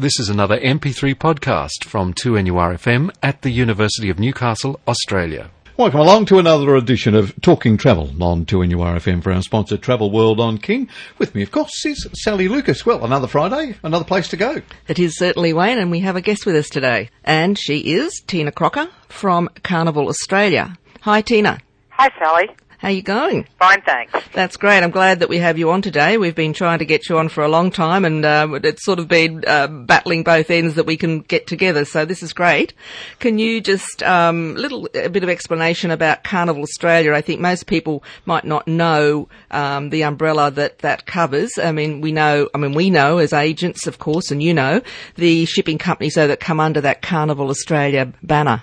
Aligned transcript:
This 0.00 0.18
is 0.18 0.30
another 0.30 0.58
MP3 0.58 1.14
podcast 1.14 1.84
from 1.84 2.14
2NURFM 2.14 3.10
at 3.22 3.42
the 3.42 3.50
University 3.50 4.08
of 4.08 4.18
Newcastle, 4.18 4.80
Australia. 4.88 5.50
Welcome 5.76 6.00
along 6.00 6.24
to 6.26 6.38
another 6.38 6.74
edition 6.74 7.14
of 7.14 7.38
Talking 7.42 7.76
Travel 7.76 8.10
on 8.22 8.46
2NURFM 8.46 9.22
for 9.22 9.30
our 9.30 9.42
sponsor 9.42 9.76
Travel 9.76 10.10
World 10.10 10.40
on 10.40 10.56
King. 10.56 10.88
With 11.18 11.34
me, 11.34 11.42
of 11.42 11.50
course, 11.50 11.84
is 11.84 12.08
Sally 12.14 12.48
Lucas. 12.48 12.86
Well, 12.86 13.04
another 13.04 13.26
Friday, 13.26 13.76
another 13.82 14.06
place 14.06 14.28
to 14.28 14.38
go. 14.38 14.62
It 14.88 14.98
is 14.98 15.18
certainly 15.18 15.52
Wayne, 15.52 15.78
and 15.78 15.90
we 15.90 16.00
have 16.00 16.16
a 16.16 16.22
guest 16.22 16.46
with 16.46 16.56
us 16.56 16.70
today. 16.70 17.10
And 17.22 17.58
she 17.58 17.92
is 17.92 18.22
Tina 18.26 18.52
Crocker 18.52 18.88
from 19.10 19.50
Carnival 19.62 20.08
Australia. 20.08 20.78
Hi, 21.02 21.20
Tina. 21.20 21.60
Hi, 21.90 22.08
Sally. 22.18 22.48
How 22.80 22.88
are 22.88 22.92
you 22.92 23.02
going? 23.02 23.46
Fine, 23.58 23.82
thanks. 23.82 24.18
That's 24.32 24.56
great. 24.56 24.82
I'm 24.82 24.90
glad 24.90 25.20
that 25.20 25.28
we 25.28 25.36
have 25.36 25.58
you 25.58 25.70
on 25.70 25.82
today. 25.82 26.16
We've 26.16 26.34
been 26.34 26.54
trying 26.54 26.78
to 26.78 26.86
get 26.86 27.10
you 27.10 27.18
on 27.18 27.28
for 27.28 27.44
a 27.44 27.48
long 27.48 27.70
time, 27.70 28.06
and 28.06 28.24
uh, 28.24 28.58
it's 28.64 28.86
sort 28.86 28.98
of 28.98 29.06
been 29.06 29.44
uh, 29.46 29.66
battling 29.66 30.22
both 30.22 30.50
ends 30.50 30.76
that 30.76 30.86
we 30.86 30.96
can 30.96 31.20
get 31.20 31.46
together. 31.46 31.84
So 31.84 32.06
this 32.06 32.22
is 32.22 32.32
great. 32.32 32.72
Can 33.18 33.38
you 33.38 33.60
just 33.60 34.02
um, 34.02 34.54
little 34.54 34.88
a 34.94 35.10
bit 35.10 35.22
of 35.22 35.28
explanation 35.28 35.90
about 35.90 36.24
Carnival 36.24 36.62
Australia? 36.62 37.12
I 37.12 37.20
think 37.20 37.38
most 37.38 37.66
people 37.66 38.02
might 38.24 38.46
not 38.46 38.66
know 38.66 39.28
um, 39.50 39.90
the 39.90 40.02
umbrella 40.02 40.50
that 40.52 40.78
that 40.78 41.04
covers. 41.04 41.58
I 41.58 41.72
mean, 41.72 42.00
we 42.00 42.12
know. 42.12 42.48
I 42.54 42.56
mean, 42.56 42.72
we 42.72 42.88
know 42.88 43.18
as 43.18 43.34
agents, 43.34 43.86
of 43.86 43.98
course, 43.98 44.30
and 44.30 44.42
you 44.42 44.54
know 44.54 44.80
the 45.16 45.44
shipping 45.44 45.76
companies 45.76 46.14
though 46.14 46.28
that 46.28 46.40
come 46.40 46.60
under 46.60 46.80
that 46.80 47.02
Carnival 47.02 47.50
Australia 47.50 48.10
banner 48.22 48.62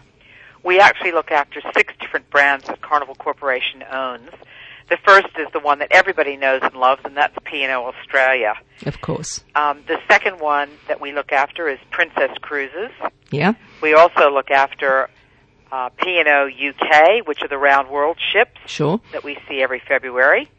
we 0.67 0.81
actually 0.81 1.13
look 1.13 1.31
after 1.31 1.62
six 1.73 1.94
different 2.02 2.30
brands 2.30 2.66
that 2.67 2.81
Carnival 2.81 3.16
Corporation 3.16 3.84
owns. 3.89 4.30
The 4.89 4.98
first 4.98 5.30
is 5.39 5.48
the 5.53 5.59
one 5.59 5.80
that 5.80 5.88
everybody 5.91 6.35
knows 6.35 6.62
and 6.62 6.75
loves, 6.75 7.02
and 7.05 7.16
that's 7.16 7.35
P&O 7.45 7.85
Australia. 7.85 8.53
Of 8.85 8.99
course. 8.99 9.44
Um, 9.55 9.81
the 9.88 9.98
second 10.09 10.39
one 10.41 10.70
that 10.89 10.99
we 10.99 11.13
look 11.13 11.31
after 11.31 11.70
is 11.70 11.80
Princess 11.91 12.31
Cruises. 12.41 12.91
Yeah. 13.31 13.53
We 13.81 13.94
also 13.94 14.30
look 14.30 14.52
after 14.52 15.09
uh, 15.72 15.89
P&O 15.89 16.47
UK, 16.47 17.25
which 17.25 17.41
are 17.41 17.47
the 17.47 17.58
round 17.58 17.89
world 17.89 18.17
ships. 18.19 18.59
Sure. 18.66 19.00
That 19.13 19.23
we 19.23 19.38
see 19.47 19.61
every 19.61 19.81
February. 19.88 20.50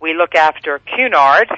We 0.00 0.14
look 0.14 0.34
after 0.34 0.78
Cunard, 0.78 1.50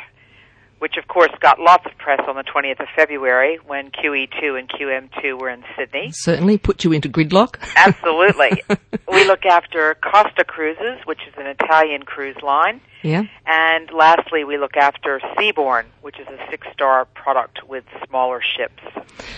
which 0.84 0.98
of 0.98 1.08
course 1.08 1.30
got 1.40 1.58
lots 1.58 1.86
of 1.86 1.96
press 1.96 2.20
on 2.28 2.36
the 2.36 2.42
20th 2.42 2.78
of 2.78 2.86
February 2.94 3.58
when 3.66 3.90
QE2 3.90 4.58
and 4.58 4.68
QM2 4.68 5.40
were 5.40 5.48
in 5.48 5.64
Sydney. 5.78 6.10
Certainly 6.12 6.58
put 6.58 6.84
you 6.84 6.92
into 6.92 7.08
gridlock. 7.08 7.56
Absolutely. 7.74 8.62
we 9.10 9.24
look 9.24 9.46
after 9.46 9.94
Costa 9.94 10.44
Cruises, 10.44 10.98
which 11.06 11.20
is 11.26 11.32
an 11.38 11.46
Italian 11.46 12.02
cruise 12.02 12.36
line. 12.42 12.82
Yeah. 13.02 13.22
And 13.46 13.90
lastly, 13.92 14.44
we 14.44 14.58
look 14.58 14.76
after 14.76 15.22
Seabourn, 15.38 15.86
which 16.02 16.20
is 16.20 16.26
a 16.26 16.50
six-star 16.50 17.06
product 17.14 17.66
with 17.66 17.84
smaller 18.06 18.42
ships. 18.42 18.82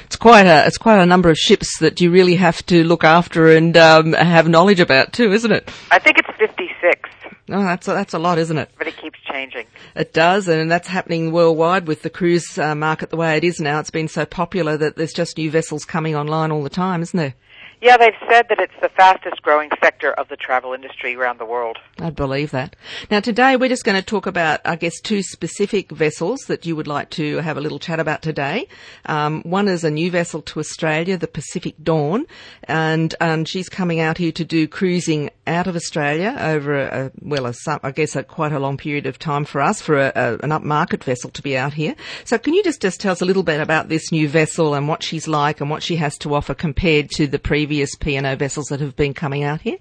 It's 0.07 0.17
quite 0.17 0.47
a 0.47 0.67
it's 0.67 0.79
quite 0.79 1.01
a 1.01 1.07
number 1.07 1.31
of 1.31 1.39
ships 1.39 1.79
that 1.79 2.01
you 2.01 2.11
really 2.11 2.35
have 2.35 2.67
to 2.67 2.83
look 2.83 3.05
after 3.05 3.53
and 3.53 3.77
um, 3.77 4.15
have 4.15 4.49
knowledge 4.49 4.81
about 4.81 5.13
too, 5.13 5.33
isn't 5.33 5.53
it? 5.53 5.71
I 5.93 6.01
think 6.01 6.19
it's 6.19 6.39
56. 6.39 7.09
Oh, 7.49 7.63
that's 7.63 7.87
a, 7.87 7.93
that's 7.93 8.15
a 8.15 8.19
lot, 8.19 8.39
isn't 8.39 8.59
it? 8.59 8.71
But 8.77 8.89
it 8.89 8.97
changing. 9.37 9.67
It 9.95 10.13
does, 10.13 10.49
and 10.49 10.71
that's 10.71 10.89
happening 10.89 11.33
worldwide 11.33 11.87
with 11.87 12.03
the 12.03 12.11
cruise 12.11 12.59
uh, 12.59 12.75
market 12.75 13.11
the 13.11 13.17
way 13.17 13.37
it 13.37 13.45
is 13.45 13.61
now. 13.61 13.81
It's 13.81 13.91
been 13.91 14.09
so 14.09 14.25
popular 14.25 14.77
that 14.77 14.97
there's 14.97 15.13
just 15.13 15.37
new 15.37 15.51
vessels 15.51 15.85
coming 15.85 16.17
online 16.17 16.51
all 16.51 16.63
the 16.63 16.71
time, 16.71 17.03
isn't 17.03 17.17
there? 17.17 17.35
Yeah, 17.81 17.99
they've 17.99 18.15
said 18.31 18.47
that 18.49 18.59
it's 18.59 18.73
the 18.81 18.89
fastest 18.89 19.43
growing 19.43 19.71
sector 19.83 20.13
of 20.13 20.29
the 20.29 20.37
travel 20.37 20.73
industry 20.73 21.15
around 21.15 21.39
the 21.39 21.45
world. 21.45 21.77
I'd 21.99 22.17
believe 22.17 22.51
that. 22.53 22.75
Now 23.11 23.21
today 23.21 23.57
we're 23.57 23.69
just 23.69 23.85
going 23.85 24.01
to 24.01 24.05
talk 24.05 24.27
about, 24.27 24.61
I 24.65 24.77
guess, 24.77 24.99
two 25.01 25.23
specific 25.23 25.91
vessels 25.91 26.41
that 26.47 26.65
you 26.65 26.75
would 26.75 26.87
like 26.87 27.11
to 27.11 27.37
have 27.39 27.59
a 27.59 27.61
little 27.61 27.79
chat 27.79 28.01
about 28.01 28.23
today. 28.23 28.67
Um, 29.05 29.43
one 29.43 29.69
is 29.69 29.85
a 29.85 29.91
new 29.91 30.11
vessel 30.11 30.41
to 30.43 30.61
Australia, 30.61 31.19
the 31.19 31.29
Pacific 31.29 31.75
Dawn, 31.83 32.25
and, 32.65 33.15
and 33.21 33.47
she's 33.47 33.69
coming 33.69 34.01
out 34.01 34.17
here 34.17 34.33
to 34.33 34.45
do 34.45 34.67
cruising 34.67 35.31
out 35.47 35.67
of 35.67 35.77
Australia 35.77 36.35
over 36.41 36.81
a 36.81 37.13
well, 37.21 37.47
a, 37.47 37.55
I 37.83 37.91
guess 37.91 38.17
a 38.17 38.25
quite 38.25 38.53
a 38.53 38.59
long 38.59 38.79
period 38.79 39.07
of 39.07 39.19
time 39.19 39.45
for 39.45 39.61
us 39.61 39.83
for 39.83 39.99
a, 39.99 40.13
a, 40.15 40.33
an 40.39 40.51
upmarket 40.51 41.05
vessel 41.05 41.31
to 41.31 41.43
be 41.43 41.57
out 41.59 41.75
here. 41.75 41.95
So 42.25 42.39
can 42.39 42.55
you 42.55 42.65
just, 42.65 42.81
just 42.81 43.01
tell 43.01 43.13
us 43.13 43.21
a 43.21 43.27
little 43.27 43.43
bit 43.43 43.61
about 43.61 43.89
this 43.89 44.11
new 44.11 44.29
vessel 44.29 44.75
and 44.75 44.89
what 44.89 45.03
she's 45.03 45.29
like 45.29 45.61
and 45.61 45.69
what 45.69 45.83
she 45.83 45.97
has 45.97 46.17
to 46.19 46.35
offer 46.35 46.55
compared 46.55 47.11
to 47.11 47.27
the 47.27 47.39
previous 47.39 47.66
previous 47.67 47.97
P&O 47.97 48.37
vessels 48.37 48.67
that 48.67 48.79
have 48.79 48.95
been 48.95 49.13
coming 49.13 49.43
out 49.43 49.61
here? 49.61 49.79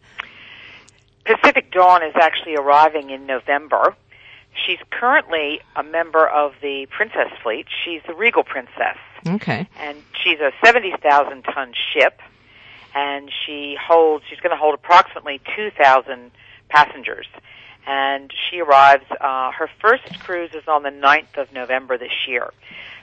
Pacific 1.24 1.72
Dawn 1.72 2.02
is 2.02 2.16
actually 2.20 2.56
arriving 2.56 3.12
in 3.12 3.28
November. 3.28 3.96
She's 4.66 4.80
currently 4.90 5.60
a 5.76 5.84
member 5.84 6.28
of 6.28 6.54
the 6.64 6.88
Princess 6.90 7.32
Fleet. 7.44 7.68
She's 7.84 8.02
the 8.08 8.16
Regal 8.16 8.44
Princess. 8.44 8.98
Okay. 9.28 9.68
And 9.78 10.00
she's 10.24 10.40
a 10.40 10.52
70,000 10.66 11.44
ton 11.44 11.74
ship 11.94 12.20
and 12.96 13.30
she 13.46 13.78
holds 13.80 14.26
she's 14.28 14.40
going 14.40 14.56
to 14.56 14.58
hold 14.58 14.74
approximately 14.74 15.40
2,000 15.56 16.32
passengers. 16.70 17.28
And 17.86 18.34
she 18.50 18.62
arrives 18.62 19.06
uh, 19.22 19.52
her 19.52 19.70
first 19.80 20.22
cruise 20.22 20.56
is 20.56 20.68
on 20.68 20.82
the 20.82 20.90
9th 20.90 21.38
of 21.38 21.54
November 21.54 22.00
this 22.00 22.26
year. 22.28 22.52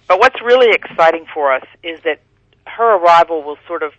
But 0.09 0.19
what's 0.19 0.43
really 0.43 0.75
exciting 0.75 1.27
for 1.33 1.53
us 1.53 1.65
is 1.85 2.01
that 2.03 2.21
her 2.67 2.97
arrival 2.97 3.45
will 3.45 3.59
sort 3.69 3.85
of 3.85 3.93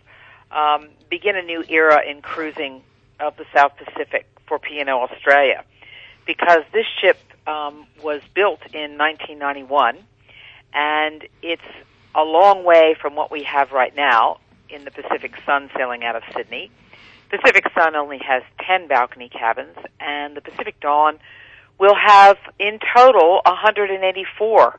um, 0.54 0.88
begin 1.10 1.36
a 1.36 1.42
new 1.42 1.64
era 1.68 2.00
in 2.08 2.22
cruising 2.22 2.82
of 3.20 3.36
the 3.36 3.44
South 3.54 3.72
Pacific 3.76 4.26
for 4.46 4.58
P&O 4.58 5.00
Australia 5.00 5.64
because 6.26 6.62
this 6.72 6.86
ship 7.00 7.18
um, 7.46 7.86
was 8.02 8.22
built 8.34 8.60
in 8.72 8.96
1991 8.96 9.98
and 10.72 11.26
it's 11.42 11.62
a 12.14 12.22
long 12.22 12.64
way 12.64 12.96
from 13.00 13.14
what 13.14 13.30
we 13.30 13.42
have 13.42 13.72
right 13.72 13.94
now 13.94 14.38
in 14.68 14.84
the 14.84 14.90
Pacific 14.90 15.34
Sun 15.44 15.70
sailing 15.76 16.04
out 16.04 16.16
of 16.16 16.22
Sydney. 16.34 16.70
Pacific 17.30 17.64
Sun 17.74 17.96
only 17.96 18.18
has 18.18 18.42
10 18.66 18.88
balcony 18.88 19.28
cabins 19.28 19.76
and 20.00 20.36
the 20.36 20.40
Pacific 20.40 20.78
Dawn 20.80 21.18
will 21.78 21.96
have 21.96 22.38
in 22.58 22.78
total 22.94 23.40
184 23.44 24.78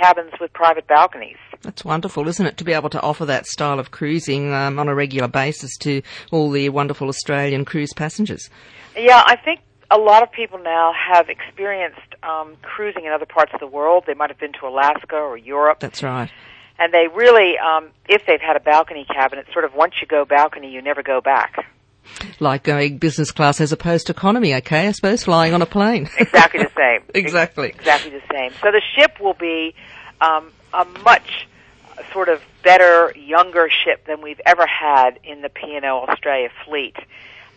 cabins 0.00 0.32
with 0.40 0.52
private 0.52 0.86
balconies. 0.86 1.36
That's 1.62 1.84
wonderful, 1.84 2.26
isn't 2.28 2.44
it, 2.44 2.56
to 2.58 2.64
be 2.64 2.72
able 2.72 2.90
to 2.90 3.00
offer 3.00 3.24
that 3.26 3.46
style 3.46 3.78
of 3.78 3.90
cruising 3.90 4.52
um, 4.52 4.78
on 4.78 4.88
a 4.88 4.94
regular 4.94 5.28
basis 5.28 5.76
to 5.78 6.02
all 6.30 6.50
the 6.50 6.68
wonderful 6.68 7.08
Australian 7.08 7.64
cruise 7.64 7.92
passengers? 7.92 8.50
Yeah, 8.96 9.22
I 9.24 9.36
think 9.36 9.60
a 9.90 9.98
lot 9.98 10.22
of 10.22 10.32
people 10.32 10.58
now 10.58 10.92
have 10.92 11.28
experienced 11.28 12.00
um, 12.22 12.56
cruising 12.62 13.04
in 13.04 13.12
other 13.12 13.26
parts 13.26 13.52
of 13.54 13.60
the 13.60 13.66
world. 13.66 14.04
They 14.06 14.14
might 14.14 14.30
have 14.30 14.38
been 14.38 14.52
to 14.54 14.66
Alaska 14.66 15.16
or 15.16 15.36
Europe. 15.36 15.80
That's 15.80 16.02
right. 16.02 16.30
And 16.78 16.92
they 16.92 17.06
really, 17.14 17.54
um, 17.58 17.90
if 18.08 18.26
they've 18.26 18.40
had 18.40 18.56
a 18.56 18.60
balcony 18.60 19.04
cabin, 19.04 19.38
it's 19.38 19.52
sort 19.52 19.64
of 19.64 19.74
once 19.74 19.94
you 20.00 20.06
go 20.06 20.24
balcony, 20.24 20.70
you 20.70 20.82
never 20.82 21.02
go 21.02 21.20
back. 21.20 21.66
Like 22.40 22.64
going 22.64 22.98
business 22.98 23.30
class 23.30 23.60
as 23.60 23.70
opposed 23.70 24.06
to 24.06 24.12
economy, 24.12 24.54
okay? 24.56 24.88
I 24.88 24.92
suppose 24.92 25.22
flying 25.22 25.54
on 25.54 25.62
a 25.62 25.66
plane. 25.66 26.08
exactly 26.18 26.62
the 26.62 26.72
same. 26.76 27.02
exactly. 27.14 27.68
Exactly 27.68 28.10
the 28.10 28.22
same. 28.32 28.52
So 28.62 28.72
the 28.72 28.82
ship 28.96 29.20
will 29.20 29.34
be 29.34 29.74
um, 30.20 30.50
a 30.72 30.84
much 31.04 31.46
sort 32.12 32.28
of 32.28 32.40
better, 32.62 33.12
younger 33.16 33.68
ship 33.68 34.06
than 34.06 34.22
we've 34.22 34.40
ever 34.46 34.66
had 34.66 35.18
in 35.24 35.42
the 35.42 35.48
P&O 35.48 36.06
Australia 36.08 36.50
fleet. 36.64 36.96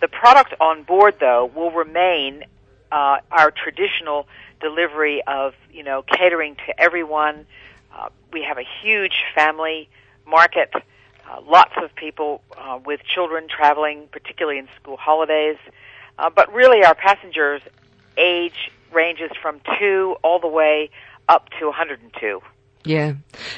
The 0.02 0.08
product 0.08 0.54
on 0.60 0.84
board, 0.84 1.16
though, 1.20 1.46
will 1.46 1.72
remain 1.72 2.44
uh, 2.92 3.20
our 3.32 3.52
traditional 3.52 4.28
delivery 4.62 5.24
of, 5.26 5.54
you 5.72 5.84
know, 5.84 6.02
catering 6.02 6.56
to 6.68 6.80
everyone. 6.80 7.46
Uh, 7.96 8.10
we 8.32 8.44
have 8.44 8.58
a 8.58 8.66
huge 8.82 9.24
family 9.34 9.90
market, 10.28 10.72
uh, 10.74 11.42
lots 11.48 11.74
of 11.82 11.96
people 11.96 12.42
uh, 12.58 12.80
with 12.86 13.02
children 13.04 13.48
traveling, 13.48 14.08
particularly 14.12 14.60
in 14.60 14.68
school 14.80 14.98
holidays. 14.98 15.58
Uh, 16.18 16.30
but 16.30 16.54
really, 16.54 16.84
our 16.84 16.96
passengers' 16.96 17.62
age 18.18 18.72
ranges 18.92 19.32
from 19.42 19.60
two 19.80 20.16
all 20.24 20.40
the 20.40 20.48
way 20.48 20.90
up 21.28 21.50
to 21.60 21.66
102. 21.66 22.42
Yeah. 22.86 23.14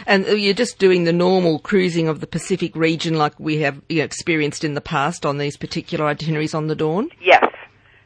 And 0.06 0.26
you're 0.26 0.54
just 0.54 0.80
doing 0.80 1.04
the 1.04 1.14
normal 1.14 1.60
cruising 1.60 2.08
of 2.08 2.22
the 2.22 2.28
Pacific 2.28 2.76
region 2.76 3.16
like 3.16 3.40
we 3.40 3.60
have 3.60 3.82
you 3.90 4.00
know, 4.00 4.06
experienced 4.06 4.64
in 4.64 4.74
the 4.74 4.82
past 4.82 5.26
on 5.26 5.38
these 5.38 5.58
particular 5.58 6.06
itineraries 6.06 6.54
on 6.54 6.68
the 6.68 6.76
Dawn? 6.76 7.10
Yes. 7.22 7.46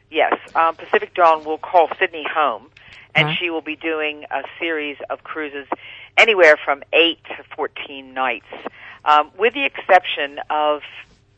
Yes. 0.09 0.33
Um, 0.55 0.75
Pacific 0.75 1.13
Dawn 1.13 1.45
will 1.45 1.57
call 1.57 1.89
Sydney 1.97 2.25
home, 2.29 2.69
and 3.15 3.27
right. 3.27 3.37
she 3.39 3.49
will 3.49 3.61
be 3.61 3.75
doing 3.75 4.25
a 4.29 4.43
series 4.59 4.97
of 5.09 5.23
cruises 5.23 5.67
anywhere 6.17 6.57
from 6.63 6.83
8 6.91 7.17
to 7.37 7.43
14 7.55 8.13
nights, 8.13 8.45
um, 9.05 9.31
with 9.37 9.53
the 9.53 9.65
exception 9.65 10.39
of 10.49 10.81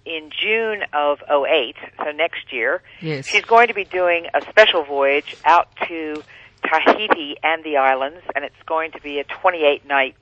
in 0.06 0.32
June 0.38 0.84
of 0.92 1.20
08, 1.30 1.76
so 1.98 2.12
next 2.12 2.52
year, 2.52 2.82
yes. 3.00 3.26
she's 3.26 3.46
going 3.46 3.68
to 3.68 3.74
be 3.74 3.86
doing 3.86 4.28
a 4.34 4.42
special 4.50 4.84
voyage 4.84 5.36
out 5.46 5.70
to 5.88 6.22
Tahiti 6.68 7.36
and 7.44 7.64
the 7.64 7.78
islands, 7.78 8.22
and 8.36 8.44
it's 8.46 8.56
going 8.66 8.92
to 8.92 9.02
be 9.02 9.20
a 9.20 9.24
28 9.24 9.86
night 9.88 10.16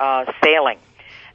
uh, 0.00 0.24
sailing. 0.42 0.78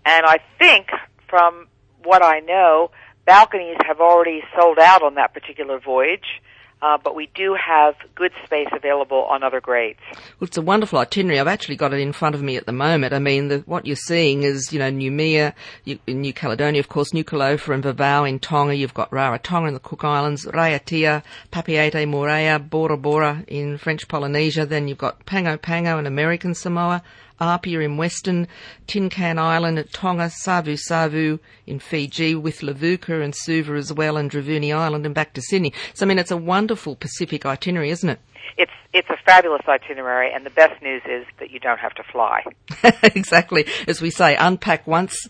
And 0.05 0.25
I 0.25 0.39
think, 0.57 0.88
from 1.27 1.67
what 2.03 2.23
I 2.23 2.39
know, 2.39 2.91
balconies 3.25 3.77
have 3.85 3.99
already 3.99 4.41
sold 4.57 4.79
out 4.79 5.03
on 5.03 5.15
that 5.15 5.33
particular 5.33 5.79
voyage. 5.79 6.41
Uh, 6.81 6.97
but 7.03 7.15
we 7.15 7.29
do 7.33 7.56
have 7.56 7.95
good 8.15 8.31
space 8.45 8.68
available 8.71 9.24
on 9.24 9.44
other 9.44 9.59
grades. 9.59 10.00
Well, 10.39 10.47
it's 10.47 10.57
a 10.57 10.62
wonderful 10.62 11.00
itinerary. 11.00 11.39
I've 11.39 11.47
actually 11.47 11.75
got 11.75 11.94
it 11.94 12.00
in 12.00 12.13
front 12.13 12.35
of 12.35 12.44
me 12.44 12.56
at 12.56 12.65
the 12.65 12.71
moment. 12.71 13.13
I 13.13 13.19
mean, 13.19 13.47
the, 13.47 13.59
what 13.59 13.85
you're 13.85 13.95
seeing 13.95 14.44
is, 14.44 14.71
you 14.71 14.79
know, 14.79 14.91
Noumea, 14.91 15.53
in 15.85 16.21
New 16.21 16.33
Caledonia, 16.33 16.79
of 16.79 16.89
course, 16.89 17.12
Nuku'alofa 17.12 17.74
and 17.74 17.83
Vavau 17.83 18.29
in 18.29 18.39
Tonga. 18.39 18.75
You've 18.75 18.94
got 18.94 19.09
Rarotonga 19.12 19.69
in 19.69 19.74
the 19.74 19.79
Cook 19.79 20.03
Islands, 20.03 20.45
Raiatea, 20.45 21.24
Papeete, 21.51 22.06
Moorea, 22.07 22.59
Bora 22.69 22.97
Bora 22.97 23.44
in 23.47 23.77
French 23.77 24.07
Polynesia. 24.07 24.65
Then 24.65 24.88
you've 24.88 24.97
got 24.97 25.25
Pago 25.25 25.57
Pago 25.57 25.97
in 25.97 26.06
American 26.06 26.53
Samoa, 26.53 27.01
Apia 27.39 27.81
in 27.81 27.98
Western, 27.98 28.48
Tin 28.88 29.10
Can 29.10 29.38
Island 29.39 29.80
at 29.80 29.92
Tonga, 29.94 30.30
Savu 30.30 30.78
Savu 30.78 31.39
in 31.66 31.80
Fiji, 31.80 32.36
with 32.36 32.60
Levuka 32.60 33.24
and 33.24 33.36
Suva 33.36 33.74
as 33.74 33.94
well, 33.94 34.18
and 34.18 34.30
Dravuni 34.30 34.75
Island, 34.75 35.06
and 35.06 35.16
back 35.16 35.34
to 35.34 35.42
Sydney. 35.42 35.74
So, 35.94 36.06
I 36.06 36.07
mean, 36.07 36.19
it's 36.19 36.31
a 36.31 36.38
wonderful 36.38 36.95
Pacific 36.95 37.45
itinerary, 37.45 37.92
isn't 37.92 38.10
it? 38.10 38.19
It's 38.57 38.72
it's 38.94 39.10
a 39.10 39.18
fabulous 39.25 39.62
itinerary, 39.68 40.31
and 40.34 40.45
the 40.45 40.50
best 40.50 40.81
news 40.81 41.04
is 41.06 41.25
that 41.39 41.51
you 41.51 41.60
don't 41.60 41.80
have 41.80 41.94
to 41.95 42.04
fly. 42.04 42.44
exactly, 43.04 43.66
as 43.88 44.01
we 44.01 44.10
say, 44.10 44.36
unpack 44.36 44.88
once, 44.88 45.28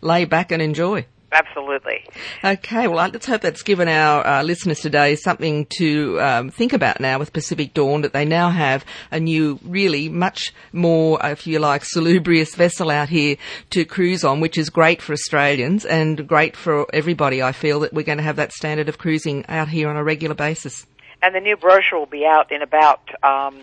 lay 0.00 0.24
back 0.24 0.50
and 0.52 0.62
enjoy. 0.62 1.04
Absolutely. 1.32 2.04
Okay, 2.42 2.88
well, 2.88 3.08
let's 3.08 3.26
hope 3.26 3.42
that's 3.42 3.62
given 3.62 3.86
our 3.86 4.26
uh, 4.26 4.42
listeners 4.42 4.80
today 4.80 5.14
something 5.14 5.66
to 5.78 6.20
um, 6.20 6.50
think 6.50 6.72
about 6.72 6.98
now 6.98 7.20
with 7.20 7.32
Pacific 7.32 7.72
Dawn, 7.72 8.00
that 8.02 8.12
they 8.12 8.24
now 8.24 8.50
have 8.50 8.84
a 9.12 9.20
new, 9.20 9.60
really 9.62 10.08
much 10.08 10.52
more, 10.72 11.20
if 11.22 11.46
you 11.46 11.60
like, 11.60 11.84
salubrious 11.84 12.56
vessel 12.56 12.90
out 12.90 13.08
here 13.08 13.36
to 13.70 13.84
cruise 13.84 14.24
on, 14.24 14.40
which 14.40 14.58
is 14.58 14.70
great 14.70 15.00
for 15.00 15.12
Australians 15.12 15.84
and 15.84 16.26
great 16.26 16.56
for 16.56 16.86
everybody, 16.92 17.40
I 17.40 17.52
feel, 17.52 17.80
that 17.80 17.92
we're 17.92 18.02
going 18.02 18.18
to 18.18 18.24
have 18.24 18.36
that 18.36 18.52
standard 18.52 18.88
of 18.88 18.98
cruising 18.98 19.46
out 19.46 19.68
here 19.68 19.88
on 19.88 19.96
a 19.96 20.02
regular 20.02 20.34
basis. 20.34 20.84
And 21.22 21.32
the 21.34 21.40
new 21.40 21.56
brochure 21.56 21.98
will 22.00 22.06
be 22.06 22.26
out 22.26 22.50
in 22.50 22.62
about 22.62 23.08
um, 23.22 23.60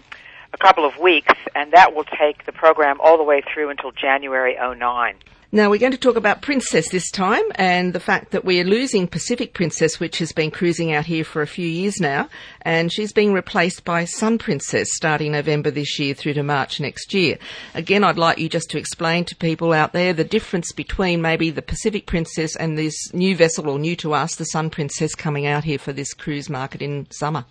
a 0.53 0.57
couple 0.57 0.85
of 0.85 0.97
weeks, 0.99 1.33
and 1.53 1.73
that 1.73 1.93
will 1.93 2.05
take 2.05 2.45
the 2.45 2.53
program 2.53 3.01
all 3.01 3.17
the 3.17 3.23
way 3.23 3.41
through 3.41 3.71
until 3.71 3.91
January 3.91 4.55
09. 4.55 5.15
Now 5.49 5.69
we're 5.69 5.79
going 5.79 5.93
to 5.93 5.97
talk 5.97 6.17
about 6.17 6.41
Princess 6.41 6.89
this 6.89 7.09
time 7.09 7.45
and 7.55 7.93
the 7.93 8.01
fact 8.01 8.31
that 8.31 8.43
we 8.43 8.59
are 8.59 8.65
losing 8.65 9.07
Pacific 9.07 9.53
Princess, 9.53 9.97
which 9.97 10.17
has 10.17 10.33
been 10.33 10.51
cruising 10.51 10.91
out 10.91 11.05
here 11.05 11.23
for 11.23 11.41
a 11.41 11.47
few 11.47 11.65
years 11.65 12.01
now, 12.01 12.27
and 12.63 12.91
she's 12.91 13.13
being 13.13 13.31
replaced 13.31 13.85
by 13.85 14.03
Sun 14.03 14.39
Princess 14.39 14.93
starting 14.93 15.31
November 15.31 15.71
this 15.71 15.99
year 15.99 16.13
through 16.13 16.33
to 16.33 16.43
March 16.43 16.81
next 16.81 17.13
year. 17.13 17.37
Again, 17.73 18.03
I'd 18.03 18.17
like 18.17 18.39
you 18.39 18.49
just 18.49 18.69
to 18.71 18.77
explain 18.77 19.23
to 19.23 19.37
people 19.37 19.71
out 19.71 19.93
there 19.93 20.11
the 20.11 20.25
difference 20.25 20.73
between 20.73 21.21
maybe 21.21 21.49
the 21.49 21.61
Pacific 21.61 22.07
Princess 22.07 22.57
and 22.57 22.77
this 22.77 23.13
new 23.13 23.33
vessel, 23.33 23.69
or 23.69 23.79
new 23.79 23.95
to 23.95 24.13
us, 24.13 24.35
the 24.35 24.43
Sun 24.43 24.71
Princess 24.71 25.15
coming 25.15 25.47
out 25.47 25.63
here 25.63 25.79
for 25.79 25.93
this 25.93 26.13
cruise 26.13 26.49
market 26.49 26.81
in 26.81 27.09
summer. 27.09 27.45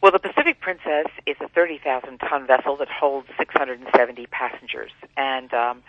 Well, 0.00 0.12
the 0.12 0.20
Pacific 0.20 0.60
Princess 0.60 1.06
is 1.26 1.34
a 1.40 1.48
30,000 1.48 2.18
ton 2.18 2.46
vessel 2.46 2.76
that 2.76 2.88
holds 2.88 3.26
670 3.36 4.26
passengers, 4.28 4.92
and 5.16 5.52
um, 5.52 5.82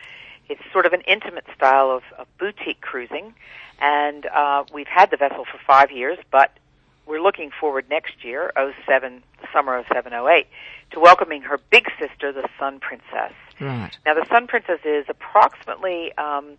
it's 0.49 0.61
sort 0.73 0.85
of 0.85 0.93
an 0.93 1.01
intimate 1.01 1.45
style 1.55 1.91
of, 1.91 2.03
of 2.17 2.27
boutique 2.37 2.81
cruising, 2.81 3.33
and 3.79 4.25
uh, 4.25 4.63
we've 4.73 4.87
had 4.87 5.11
the 5.11 5.17
vessel 5.17 5.45
for 5.45 5.59
five 5.65 5.91
years, 5.91 6.17
but 6.31 6.57
we're 7.05 7.21
looking 7.21 7.51
forward 7.59 7.85
next 7.89 8.23
year, 8.23 8.51
07, 8.85 9.23
summer 9.51 9.77
of 9.77 9.85
708, 9.87 10.47
to 10.91 10.99
welcoming 10.99 11.41
her 11.41 11.59
big 11.69 11.89
sister, 11.99 12.31
the 12.31 12.47
Sun 12.59 12.79
Princess. 12.79 13.33
Right. 13.59 13.91
Now, 14.05 14.13
the 14.13 14.25
Sun 14.29 14.47
Princess 14.47 14.79
is 14.85 15.05
approximately 15.09 16.13
um, 16.17 16.57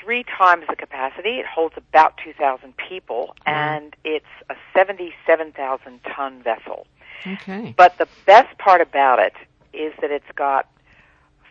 three 0.00 0.24
times 0.24 0.64
the 0.68 0.76
capacity. 0.76 1.38
It 1.38 1.46
holds 1.46 1.74
about 1.76 2.18
2,000 2.22 2.74
people, 2.76 3.34
mm. 3.46 3.52
and 3.52 3.96
it's 4.04 4.26
a 4.50 4.54
77,000 4.74 6.00
ton 6.04 6.42
vessel. 6.42 6.86
Okay. 7.26 7.74
But 7.76 7.98
the 7.98 8.08
best 8.26 8.56
part 8.58 8.80
about 8.80 9.18
it 9.18 9.34
is 9.72 9.92
that 10.00 10.10
it's 10.10 10.30
got 10.34 10.68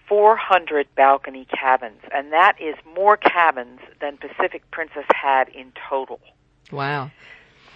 400 0.07 0.87
balcony 0.95 1.45
cabins, 1.45 2.01
and 2.13 2.31
that 2.31 2.53
is 2.59 2.75
more 2.95 3.17
cabins 3.17 3.79
than 4.01 4.17
Pacific 4.17 4.69
Princess 4.71 5.05
had 5.09 5.49
in 5.49 5.71
total. 5.89 6.19
Wow. 6.71 7.11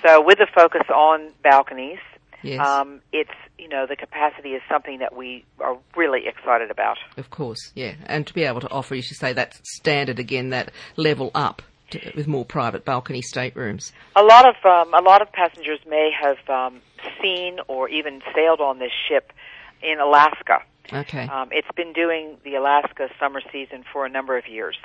So 0.06 0.24
with 0.24 0.38
the 0.38 0.48
focus 0.54 0.88
on 0.94 1.32
balconies, 1.44 2.00
yes. 2.42 2.66
um, 2.66 3.02
it's, 3.12 3.32
you 3.58 3.68
know, 3.68 3.86
the 3.86 3.96
capacity 3.96 4.50
is 4.50 4.62
something 4.70 5.00
that 5.00 5.16
we 5.16 5.46
are 5.60 5.78
really 5.96 6.28
excited 6.28 6.72
about. 6.72 6.98
Of 7.18 7.30
course, 7.30 7.72
yeah. 7.76 7.96
And 8.06 8.26
to 8.28 8.34
be 8.34 8.44
able 8.44 8.62
to 8.62 8.70
offer, 8.70 8.96
you 8.96 9.02
should 9.02 9.18
say, 9.18 9.34
that 9.34 9.60
standard 9.66 10.20
again, 10.20 10.50
that 10.50 10.72
level 10.96 11.32
up. 11.36 11.62
To, 11.92 12.12
with 12.16 12.28
more 12.28 12.46
private 12.46 12.86
balcony 12.86 13.24
staterooms. 13.24 13.92
A 14.16 14.22
lot 14.22 14.48
of 14.48 14.54
um, 14.64 14.94
a 14.94 15.02
lot 15.02 15.24
of 15.24 15.32
passengers 15.32 15.80
may 15.88 16.12
have 16.22 16.38
um, 16.48 16.82
seen 17.20 17.58
or 17.68 17.90
even 17.90 18.22
sailed 18.36 18.62
on 18.62 18.78
this 18.78 18.92
ship 19.08 19.34
in 19.82 20.00
Alaska, 20.00 20.62
Okay. 20.92 21.28
Um, 21.28 21.50
it's 21.52 21.72
been 21.76 21.94
doing 21.94 22.38
the 22.44 22.56
Alaska 22.56 23.10
summer 23.20 23.42
season 23.52 23.84
for 23.92 24.06
a 24.06 24.10
number 24.10 24.38
of 24.38 24.48
years. 24.48 24.78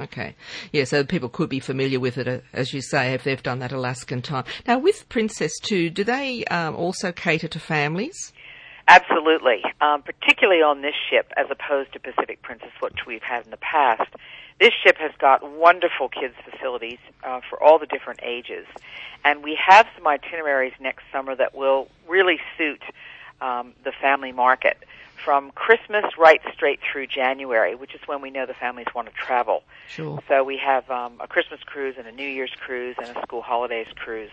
Okay. 0.00 0.36
Yeah, 0.72 0.84
so 0.84 1.02
people 1.02 1.28
could 1.28 1.48
be 1.48 1.58
familiar 1.58 1.98
with 1.98 2.18
it, 2.18 2.28
uh, 2.28 2.38
as 2.52 2.72
you 2.72 2.80
say, 2.80 3.14
if 3.14 3.24
they've 3.24 3.42
done 3.42 3.58
that 3.58 3.72
Alaskan 3.72 4.22
time. 4.22 4.44
Now, 4.66 4.78
with 4.78 5.08
Princess 5.08 5.58
2, 5.62 5.90
do 5.90 6.04
they 6.04 6.44
um, 6.44 6.76
also 6.76 7.10
cater 7.10 7.48
to 7.48 7.58
families? 7.58 8.32
Absolutely, 8.86 9.62
um, 9.80 10.02
particularly 10.02 10.62
on 10.62 10.80
this 10.82 10.94
ship 11.10 11.30
as 11.36 11.46
opposed 11.50 11.92
to 11.92 12.00
Pacific 12.00 12.40
Princess, 12.42 12.70
which 12.80 13.06
we've 13.06 13.22
had 13.22 13.44
in 13.44 13.50
the 13.50 13.58
past. 13.58 14.08
This 14.60 14.72
ship 14.82 14.96
has 14.98 15.12
got 15.18 15.48
wonderful 15.48 16.08
kids 16.08 16.34
facilities 16.48 16.98
uh, 17.22 17.40
for 17.50 17.62
all 17.62 17.78
the 17.78 17.86
different 17.86 18.20
ages, 18.22 18.66
and 19.24 19.44
we 19.44 19.58
have 19.68 19.86
some 19.94 20.06
itineraries 20.06 20.72
next 20.80 21.04
summer 21.12 21.36
that 21.36 21.54
will 21.54 21.88
really 22.08 22.38
suit 22.56 22.82
um, 23.40 23.74
the 23.84 23.92
family 23.92 24.32
market 24.32 24.78
from 25.22 25.50
Christmas 25.52 26.04
right 26.16 26.40
straight 26.52 26.80
through 26.80 27.06
January, 27.06 27.74
which 27.74 27.94
is 27.94 28.00
when 28.06 28.20
we 28.20 28.30
know 28.30 28.46
the 28.46 28.54
families 28.54 28.86
want 28.94 29.08
to 29.08 29.14
travel. 29.14 29.62
Sure. 29.88 30.18
So 30.28 30.44
we 30.44 30.56
have 30.58 30.90
um, 30.90 31.14
a 31.20 31.26
Christmas 31.26 31.60
cruise 31.64 31.96
and 31.98 32.06
a 32.06 32.12
New 32.12 32.28
Year's 32.28 32.52
cruise 32.58 32.96
and 32.98 33.16
a 33.16 33.22
school 33.22 33.42
holidays 33.42 33.88
cruise, 33.96 34.30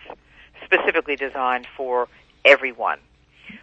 specifically 0.64 1.16
designed 1.16 1.66
for 1.76 2.08
everyone. 2.44 2.98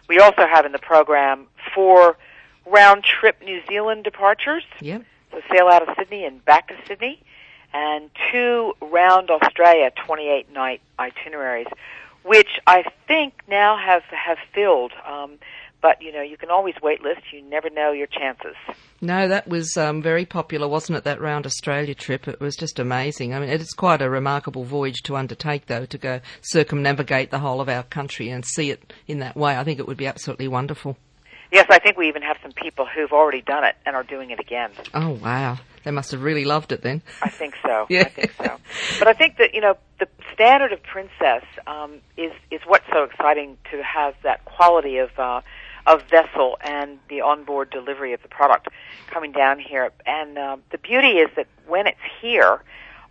We 0.08 0.18
also 0.18 0.46
have 0.46 0.64
in 0.66 0.72
the 0.72 0.78
program 0.78 1.46
four 1.74 2.16
round 2.66 3.04
trip 3.04 3.42
New 3.42 3.60
Zealand 3.68 4.04
departures. 4.04 4.64
Yep. 4.80 5.04
So 5.32 5.40
sail 5.50 5.68
out 5.68 5.86
of 5.86 5.94
Sydney 5.96 6.24
and 6.24 6.44
back 6.44 6.68
to 6.68 6.74
Sydney, 6.86 7.20
and 7.72 8.10
two 8.30 8.74
round 8.80 9.30
Australia 9.30 9.90
28 10.06 10.52
night 10.52 10.80
itineraries, 10.98 11.66
which 12.22 12.60
I 12.66 12.84
think 13.08 13.34
now 13.48 13.76
have 13.76 14.04
have 14.04 14.38
filled. 14.54 14.92
Um, 15.06 15.38
but 15.84 16.00
you 16.00 16.10
know 16.10 16.22
you 16.22 16.38
can 16.38 16.48
always 16.48 16.74
wait 16.82 17.02
list. 17.02 17.20
You 17.30 17.42
never 17.42 17.68
know 17.68 17.92
your 17.92 18.06
chances. 18.06 18.56
No, 19.02 19.28
that 19.28 19.46
was 19.46 19.76
um, 19.76 20.00
very 20.00 20.24
popular, 20.24 20.66
wasn't 20.66 20.96
it? 20.96 21.04
That 21.04 21.20
round 21.20 21.44
Australia 21.44 21.94
trip. 21.94 22.26
It 22.26 22.40
was 22.40 22.56
just 22.56 22.78
amazing. 22.78 23.34
I 23.34 23.40
mean, 23.40 23.50
it's 23.50 23.74
quite 23.74 24.00
a 24.00 24.08
remarkable 24.08 24.64
voyage 24.64 25.02
to 25.02 25.16
undertake, 25.16 25.66
though, 25.66 25.84
to 25.84 25.98
go 25.98 26.20
circumnavigate 26.40 27.30
the 27.30 27.38
whole 27.38 27.60
of 27.60 27.68
our 27.68 27.82
country 27.82 28.30
and 28.30 28.46
see 28.46 28.70
it 28.70 28.94
in 29.06 29.18
that 29.18 29.36
way. 29.36 29.58
I 29.58 29.62
think 29.62 29.78
it 29.78 29.86
would 29.86 29.98
be 29.98 30.06
absolutely 30.06 30.48
wonderful. 30.48 30.96
Yes, 31.52 31.66
I 31.68 31.78
think 31.78 31.98
we 31.98 32.08
even 32.08 32.22
have 32.22 32.38
some 32.42 32.52
people 32.52 32.86
who've 32.86 33.12
already 33.12 33.42
done 33.42 33.64
it 33.64 33.76
and 33.84 33.94
are 33.94 34.04
doing 34.04 34.30
it 34.30 34.40
again. 34.40 34.70
Oh 34.94 35.10
wow, 35.10 35.58
they 35.84 35.90
must 35.90 36.12
have 36.12 36.22
really 36.22 36.46
loved 36.46 36.72
it 36.72 36.80
then. 36.80 37.02
I 37.20 37.28
think 37.28 37.56
so. 37.60 37.84
yeah. 37.90 38.00
I 38.00 38.04
think 38.04 38.32
so. 38.38 38.56
But 38.98 39.08
I 39.08 39.12
think 39.12 39.36
that 39.36 39.52
you 39.52 39.60
know 39.60 39.76
the 40.00 40.08
standard 40.32 40.72
of 40.72 40.82
Princess 40.82 41.44
um, 41.66 42.00
is 42.16 42.32
is 42.50 42.62
what's 42.64 42.86
so 42.90 43.02
exciting 43.02 43.58
to 43.70 43.82
have 43.82 44.14
that 44.22 44.46
quality 44.46 44.96
of. 44.96 45.10
Uh, 45.18 45.42
of 45.86 46.02
vessel 46.10 46.56
and 46.62 46.98
the 47.08 47.20
onboard 47.20 47.70
delivery 47.70 48.12
of 48.12 48.22
the 48.22 48.28
product 48.28 48.68
coming 49.08 49.32
down 49.32 49.58
here. 49.58 49.90
And 50.06 50.38
uh, 50.38 50.56
the 50.70 50.78
beauty 50.78 51.18
is 51.18 51.30
that 51.36 51.46
when 51.66 51.86
it's 51.86 51.98
here 52.20 52.62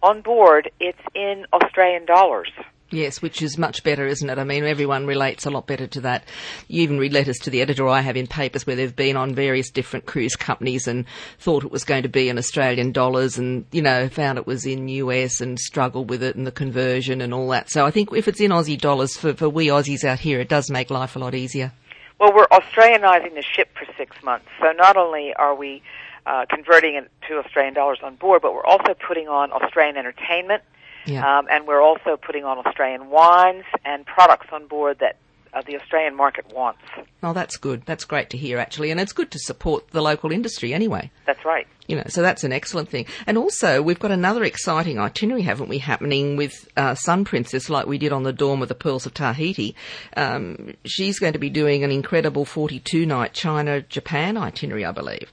on 0.01 0.21
board, 0.21 0.71
it's 0.79 1.01
in 1.13 1.45
Australian 1.53 2.05
dollars. 2.05 2.49
Yes, 2.93 3.23
which 3.23 3.41
is 3.41 3.57
much 3.57 3.83
better, 3.83 4.05
isn't 4.05 4.29
it? 4.29 4.37
I 4.37 4.43
mean, 4.43 4.65
everyone 4.65 5.07
relates 5.07 5.47
a 5.47 5.49
lot 5.49 5.65
better 5.65 5.87
to 5.87 6.01
that. 6.01 6.25
You 6.67 6.83
even 6.83 6.99
read 6.99 7.11
letters 7.11 7.39
to 7.39 7.49
the 7.49 7.61
editor 7.61 7.87
I 7.87 8.01
have 8.01 8.15
in 8.15 8.27
papers 8.27 8.67
where 8.67 8.75
they've 8.75 8.95
been 8.95 9.17
on 9.17 9.33
various 9.33 9.71
different 9.71 10.05
cruise 10.05 10.35
companies 10.35 10.87
and 10.87 11.05
thought 11.39 11.63
it 11.63 11.71
was 11.71 11.85
going 11.85 12.03
to 12.03 12.09
be 12.09 12.29
in 12.29 12.37
Australian 12.37 12.91
dollars 12.91 13.39
and, 13.39 13.65
you 13.71 13.81
know, 13.81 14.09
found 14.09 14.37
it 14.37 14.45
was 14.45 14.67
in 14.67 14.87
US 14.89 15.41
and 15.41 15.59
struggled 15.59 16.11
with 16.11 16.21
it 16.21 16.35
and 16.35 16.45
the 16.45 16.51
conversion 16.51 17.19
and 17.19 17.33
all 17.33 17.49
that. 17.49 17.71
So 17.71 17.83
I 17.83 17.89
think 17.89 18.09
if 18.13 18.27
it's 18.27 18.39
in 18.39 18.51
Aussie 18.51 18.79
dollars 18.79 19.17
for, 19.17 19.33
for 19.33 19.49
we 19.49 19.67
Aussies 19.67 20.03
out 20.03 20.19
here, 20.19 20.39
it 20.39 20.49
does 20.49 20.69
make 20.69 20.91
life 20.91 21.15
a 21.15 21.19
lot 21.19 21.33
easier. 21.33 21.71
Well, 22.19 22.33
we're 22.33 22.47
Australianizing 22.47 23.35
the 23.35 23.41
ship 23.41 23.69
for 23.77 23.85
six 23.97 24.21
months. 24.23 24.45
So 24.61 24.71
not 24.71 24.97
only 24.97 25.33
are 25.33 25.55
we 25.55 25.81
uh, 26.25 26.45
converting 26.49 26.95
it 26.95 27.11
to 27.27 27.39
Australian 27.39 27.73
dollars 27.73 27.99
on 28.01 28.15
board, 28.15 28.41
but 28.41 28.53
we're 28.53 28.65
also 28.65 28.93
putting 28.93 29.27
on 29.27 29.51
Australian 29.51 29.97
entertainment. 29.97 30.63
Yeah. 31.05 31.39
Um, 31.39 31.47
and 31.51 31.67
we're 31.67 31.81
also 31.81 32.15
putting 32.15 32.45
on 32.45 32.59
Australian 32.65 33.09
wines 33.09 33.65
and 33.83 34.05
products 34.05 34.47
on 34.53 34.67
board 34.67 34.99
that 34.99 35.17
uh, 35.53 35.61
the 35.65 35.75
Australian 35.75 36.15
market 36.15 36.45
wants. 36.53 36.81
Oh, 37.21 37.33
that's 37.33 37.57
good. 37.57 37.83
That's 37.85 38.05
great 38.05 38.29
to 38.31 38.37
hear, 38.37 38.57
actually, 38.57 38.91
and 38.91 38.99
it's 38.99 39.13
good 39.13 39.31
to 39.31 39.39
support 39.39 39.89
the 39.91 40.01
local 40.01 40.31
industry 40.31 40.73
anyway. 40.73 41.11
That's 41.25 41.45
right. 41.45 41.67
You 41.87 41.97
know, 41.97 42.03
so 42.07 42.21
that's 42.21 42.43
an 42.43 42.51
excellent 42.51 42.89
thing. 42.89 43.05
And 43.27 43.37
also, 43.37 43.81
we've 43.81 43.99
got 43.99 44.11
another 44.11 44.43
exciting 44.43 44.99
itinerary, 44.99 45.43
haven't 45.43 45.69
we, 45.69 45.77
happening 45.77 46.37
with 46.37 46.67
uh, 46.75 46.95
Sun 46.95 47.25
Princess, 47.25 47.69
like 47.69 47.85
we 47.85 47.97
did 47.97 48.11
on 48.13 48.23
the 48.23 48.33
Dawn 48.33 48.59
with 48.59 48.69
the 48.69 48.75
Pearls 48.75 49.05
of 49.05 49.13
Tahiti. 49.13 49.75
Um, 50.17 50.73
she's 50.85 51.19
going 51.19 51.33
to 51.33 51.39
be 51.39 51.49
doing 51.49 51.83
an 51.83 51.91
incredible 51.91 52.45
42 52.45 53.05
night 53.05 53.33
China 53.33 53.81
Japan 53.81 54.37
itinerary, 54.37 54.85
I 54.85 54.91
believe. 54.91 55.31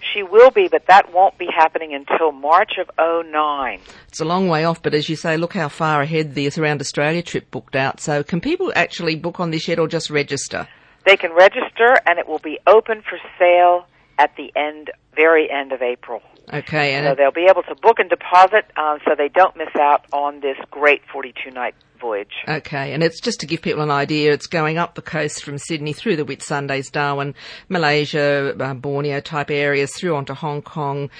She 0.00 0.22
will 0.22 0.50
be, 0.50 0.68
but 0.68 0.86
that 0.86 1.12
won't 1.12 1.36
be 1.38 1.48
happening 1.54 1.94
until 1.94 2.32
March 2.32 2.72
of 2.78 2.90
09. 2.98 3.80
It's 4.08 4.20
a 4.20 4.24
long 4.24 4.48
way 4.48 4.64
off, 4.64 4.82
but 4.82 4.94
as 4.94 5.08
you 5.08 5.16
say, 5.16 5.36
look 5.36 5.54
how 5.54 5.68
far 5.68 6.00
ahead 6.02 6.34
the 6.34 6.50
Around 6.58 6.80
Australia 6.80 7.22
trip 7.22 7.50
booked 7.50 7.76
out. 7.76 8.00
So 8.00 8.22
can 8.22 8.40
people 8.40 8.72
actually 8.74 9.16
book 9.16 9.40
on 9.40 9.50
this 9.50 9.68
yet 9.68 9.78
or 9.78 9.88
just 9.88 10.10
register? 10.10 10.68
They 11.04 11.16
can 11.16 11.32
register 11.32 11.96
and 12.06 12.18
it 12.18 12.26
will 12.26 12.40
be 12.40 12.58
open 12.66 13.02
for 13.02 13.18
sale 13.38 13.86
at 14.18 14.34
the 14.36 14.50
end, 14.56 14.90
very 15.14 15.50
end 15.50 15.72
of 15.72 15.82
April. 15.82 16.22
Okay, 16.52 16.94
and 16.94 17.06
So 17.06 17.14
they'll 17.16 17.32
be 17.32 17.48
able 17.50 17.62
to 17.64 17.74
book 17.74 17.98
and 17.98 18.08
deposit 18.08 18.70
uh, 18.76 18.98
so 19.04 19.14
they 19.16 19.28
don't 19.28 19.56
miss 19.56 19.74
out 19.78 20.04
on 20.12 20.40
this 20.40 20.56
great 20.70 21.02
42 21.12 21.50
night 21.50 21.74
voyage. 22.00 22.32
Okay, 22.46 22.92
and 22.92 23.02
it's 23.02 23.20
just 23.20 23.40
to 23.40 23.46
give 23.46 23.62
people 23.62 23.82
an 23.82 23.90
idea, 23.90 24.32
it's 24.32 24.46
going 24.46 24.78
up 24.78 24.94
the 24.94 25.02
coast 25.02 25.42
from 25.42 25.58
Sydney 25.58 25.92
through 25.92 26.16
the 26.16 26.24
Whitsundays, 26.24 26.90
Darwin, 26.92 27.34
Malaysia, 27.68 28.54
uh, 28.58 28.74
Borneo 28.74 29.20
type 29.20 29.50
areas, 29.50 29.92
through 29.94 30.14
onto 30.14 30.34
Hong 30.34 30.62
Kong, 30.62 31.10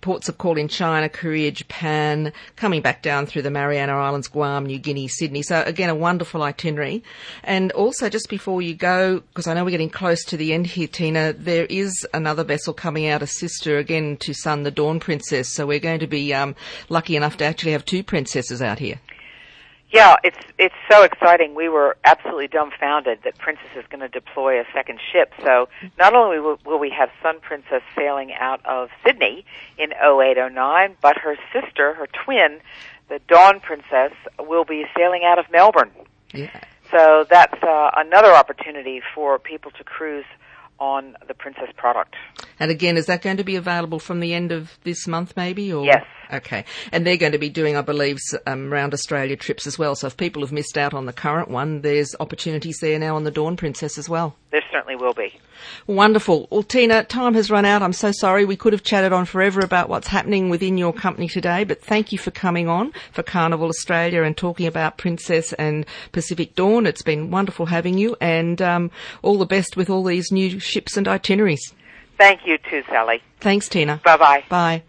ports 0.00 0.28
of 0.28 0.38
call 0.38 0.56
in 0.56 0.68
China, 0.68 1.08
Korea, 1.08 1.50
Japan, 1.50 2.32
coming 2.56 2.80
back 2.80 3.02
down 3.02 3.26
through 3.26 3.42
the 3.42 3.50
Mariana 3.50 3.92
Islands, 3.92 4.28
Guam, 4.28 4.66
New 4.66 4.78
Guinea, 4.78 5.08
Sydney. 5.08 5.42
So 5.42 5.62
again, 5.62 5.90
a 5.90 5.94
wonderful 5.94 6.42
itinerary. 6.42 7.02
And 7.44 7.72
also 7.72 8.08
just 8.08 8.28
before 8.28 8.62
you 8.62 8.74
go, 8.74 9.20
because 9.20 9.46
I 9.46 9.54
know 9.54 9.64
we're 9.64 9.70
getting 9.70 9.90
close 9.90 10.24
to 10.24 10.36
the 10.36 10.52
end 10.52 10.66
here, 10.66 10.88
Tina, 10.88 11.32
there 11.32 11.66
is 11.66 12.06
another 12.14 12.44
vessel 12.44 12.72
coming 12.72 13.06
out, 13.08 13.22
a 13.22 13.26
sister 13.26 13.78
again 13.78 14.16
to 14.18 14.34
Sun, 14.34 14.62
the 14.62 14.70
Dawn 14.70 15.00
Princess. 15.00 15.48
So 15.48 15.66
we're 15.66 15.80
going 15.80 16.00
to 16.00 16.06
be 16.06 16.32
um, 16.34 16.54
lucky 16.88 17.16
enough 17.16 17.36
to 17.38 17.44
actually 17.44 17.72
have 17.72 17.84
two 17.84 18.02
princesses 18.02 18.62
out 18.62 18.78
here. 18.78 19.00
Yeah, 19.90 20.16
it's 20.22 20.38
it's 20.56 20.74
so 20.90 21.02
exciting. 21.02 21.54
We 21.56 21.68
were 21.68 21.96
absolutely 22.04 22.46
dumbfounded 22.46 23.20
that 23.24 23.38
Princess 23.38 23.70
is 23.76 23.84
going 23.90 24.00
to 24.00 24.08
deploy 24.08 24.60
a 24.60 24.64
second 24.72 25.00
ship. 25.12 25.32
So 25.42 25.68
not 25.98 26.14
only 26.14 26.38
will, 26.38 26.58
will 26.64 26.78
we 26.78 26.90
have 26.96 27.10
Sun 27.22 27.40
Princess 27.40 27.82
sailing 27.96 28.32
out 28.32 28.64
of 28.64 28.88
Sydney 29.04 29.44
in 29.78 29.90
0809, 29.92 30.96
but 31.02 31.18
her 31.18 31.36
sister, 31.52 31.94
her 31.94 32.06
twin, 32.24 32.60
the 33.08 33.20
Dawn 33.26 33.58
Princess, 33.58 34.12
will 34.38 34.64
be 34.64 34.84
sailing 34.96 35.22
out 35.24 35.40
of 35.40 35.46
Melbourne. 35.50 35.90
Yeah. 36.32 36.60
So 36.92 37.24
that's 37.28 37.60
uh, 37.62 37.90
another 37.96 38.32
opportunity 38.32 39.02
for 39.14 39.38
people 39.40 39.72
to 39.72 39.82
cruise 39.84 40.24
on 40.78 41.16
the 41.26 41.34
Princess 41.34 41.68
product. 41.76 42.14
And 42.58 42.70
again, 42.70 42.96
is 42.96 43.06
that 43.06 43.22
going 43.22 43.36
to 43.36 43.44
be 43.44 43.56
available 43.56 43.98
from 43.98 44.20
the 44.20 44.34
end 44.34 44.52
of 44.52 44.78
this 44.84 45.06
month, 45.06 45.36
maybe? 45.36 45.72
Or 45.72 45.84
Yes. 45.84 46.04
Okay. 46.32 46.64
And 46.92 47.06
they're 47.06 47.16
going 47.16 47.32
to 47.32 47.38
be 47.38 47.48
doing, 47.48 47.76
I 47.76 47.82
believe, 47.82 48.18
um, 48.46 48.72
round 48.72 48.94
Australia 48.94 49.36
trips 49.36 49.66
as 49.66 49.78
well. 49.78 49.94
So 49.94 50.06
if 50.06 50.16
people 50.16 50.42
have 50.42 50.52
missed 50.52 50.78
out 50.78 50.94
on 50.94 51.06
the 51.06 51.12
current 51.12 51.48
one, 51.48 51.80
there's 51.82 52.14
opportunities 52.20 52.78
there 52.80 52.98
now 52.98 53.16
on 53.16 53.24
the 53.24 53.30
Dawn 53.30 53.56
Princess 53.56 53.98
as 53.98 54.08
well. 54.08 54.36
There 54.50 54.62
certainly 54.72 54.96
will 54.96 55.14
be. 55.14 55.38
Wonderful. 55.86 56.48
Well, 56.50 56.62
Tina, 56.62 57.04
time 57.04 57.34
has 57.34 57.50
run 57.50 57.64
out. 57.64 57.82
I'm 57.82 57.92
so 57.92 58.12
sorry. 58.12 58.44
We 58.44 58.56
could 58.56 58.72
have 58.72 58.82
chatted 58.82 59.12
on 59.12 59.24
forever 59.24 59.60
about 59.60 59.88
what's 59.88 60.08
happening 60.08 60.50
within 60.50 60.78
your 60.78 60.92
company 60.92 61.28
today, 61.28 61.64
but 61.64 61.82
thank 61.82 62.12
you 62.12 62.18
for 62.18 62.30
coming 62.30 62.68
on 62.68 62.92
for 63.12 63.22
Carnival 63.22 63.68
Australia 63.68 64.22
and 64.22 64.36
talking 64.36 64.66
about 64.66 64.98
Princess 64.98 65.52
and 65.54 65.86
Pacific 66.12 66.54
Dawn. 66.54 66.86
It's 66.86 67.02
been 67.02 67.30
wonderful 67.30 67.66
having 67.66 67.98
you 67.98 68.16
and 68.20 68.60
um, 68.62 68.90
all 69.22 69.38
the 69.38 69.46
best 69.46 69.76
with 69.76 69.90
all 69.90 70.02
these 70.02 70.32
new 70.32 70.58
ships 70.58 70.96
and 70.96 71.06
itineraries. 71.06 71.74
Thank 72.18 72.46
you 72.46 72.58
too, 72.58 72.82
Sally. 72.88 73.22
Thanks, 73.40 73.68
Tina. 73.68 74.00
Bye 74.04 74.16
bye. 74.16 74.44
Bye. 74.48 74.82